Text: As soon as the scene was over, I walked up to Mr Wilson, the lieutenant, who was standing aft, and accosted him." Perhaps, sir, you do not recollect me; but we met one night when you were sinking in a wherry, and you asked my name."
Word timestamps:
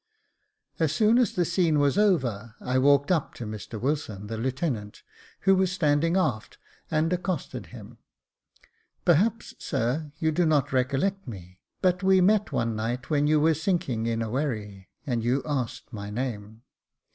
As 0.79 0.91
soon 0.91 1.19
as 1.19 1.33
the 1.33 1.45
scene 1.45 1.77
was 1.77 1.95
over, 1.95 2.55
I 2.59 2.79
walked 2.79 3.11
up 3.11 3.35
to 3.35 3.45
Mr 3.45 3.79
Wilson, 3.79 4.25
the 4.25 4.35
lieutenant, 4.39 5.03
who 5.41 5.53
was 5.53 5.71
standing 5.71 6.17
aft, 6.17 6.57
and 6.89 7.13
accosted 7.13 7.67
him." 7.67 7.99
Perhaps, 9.05 9.53
sir, 9.59 10.11
you 10.17 10.31
do 10.31 10.47
not 10.47 10.73
recollect 10.73 11.27
me; 11.27 11.59
but 11.83 12.01
we 12.01 12.19
met 12.19 12.51
one 12.51 12.75
night 12.75 13.11
when 13.11 13.27
you 13.27 13.39
were 13.39 13.53
sinking 13.53 14.07
in 14.07 14.23
a 14.23 14.31
wherry, 14.31 14.89
and 15.05 15.23
you 15.23 15.43
asked 15.45 15.93
my 15.93 16.09
name." 16.09 16.63